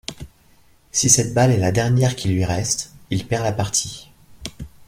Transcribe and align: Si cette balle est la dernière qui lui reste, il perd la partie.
Si 0.91 1.09
cette 1.11 1.31
balle 1.35 1.51
est 1.51 1.59
la 1.59 1.71
dernière 1.71 2.15
qui 2.15 2.29
lui 2.29 2.43
reste, 2.43 2.91
il 3.11 3.27
perd 3.27 3.43
la 3.43 3.51
partie. 3.51 4.09